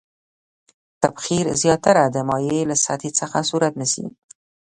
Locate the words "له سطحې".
2.69-3.11